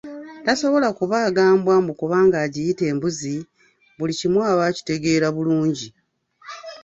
Tasobola 0.45 0.89
kubaaga 0.99 1.43
mbwa 1.57 1.77
mbu 1.81 1.93
kubanga 2.01 2.37
agiyita 2.45 2.83
embuzi, 2.91 3.35
buli 3.97 4.13
kimu 4.19 4.39
aba 4.51 4.63
akitegeera 4.69 5.27
bulungi. 5.35 5.87